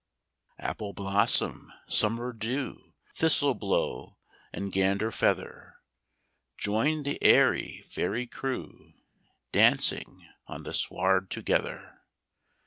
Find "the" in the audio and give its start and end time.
7.03-7.21, 10.63-10.73